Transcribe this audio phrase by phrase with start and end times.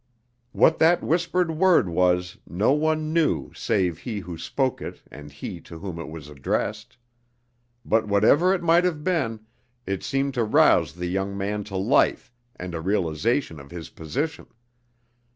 [0.51, 5.61] What that whispered word was no one knew save he who spoke it and he
[5.61, 6.97] to whom it was addressed.
[7.85, 9.45] But whatever it might have been,
[9.85, 14.47] it seemed to rouse the young man to life and a realisation of his position.